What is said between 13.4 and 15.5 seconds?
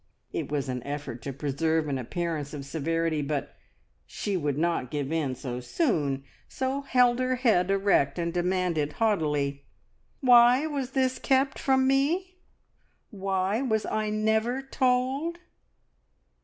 was I never told?"